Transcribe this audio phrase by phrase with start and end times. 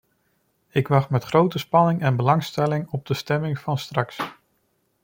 [0.69, 4.19] Ik wacht met grote spanning en belangstelling op de stemming van straks.